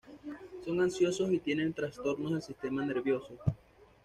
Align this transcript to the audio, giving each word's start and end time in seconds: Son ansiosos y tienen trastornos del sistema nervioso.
Son 0.65 0.81
ansiosos 0.81 1.31
y 1.31 1.37
tienen 1.37 1.73
trastornos 1.73 2.31
del 2.31 2.41
sistema 2.41 2.83
nervioso. 2.83 3.37